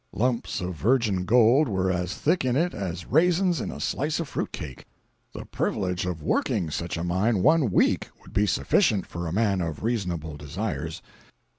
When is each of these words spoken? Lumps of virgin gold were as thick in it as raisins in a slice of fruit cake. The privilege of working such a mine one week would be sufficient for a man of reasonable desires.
Lumps 0.13 0.61
of 0.61 0.73
virgin 0.73 1.25
gold 1.25 1.67
were 1.69 1.91
as 1.91 2.15
thick 2.15 2.43
in 2.43 2.55
it 2.55 2.73
as 2.73 3.05
raisins 3.05 3.61
in 3.61 3.69
a 3.69 3.79
slice 3.79 4.19
of 4.19 4.27
fruit 4.27 4.51
cake. 4.51 4.85
The 5.31 5.45
privilege 5.45 6.07
of 6.07 6.23
working 6.23 6.71
such 6.71 6.97
a 6.97 7.03
mine 7.03 7.43
one 7.43 7.69
week 7.71 8.09
would 8.23 8.33
be 8.33 8.47
sufficient 8.47 9.05
for 9.05 9.27
a 9.27 9.31
man 9.31 9.61
of 9.61 9.83
reasonable 9.83 10.37
desires. 10.37 11.03